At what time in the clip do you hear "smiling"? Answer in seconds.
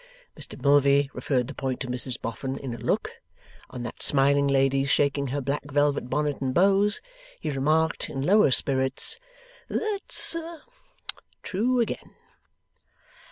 4.01-4.47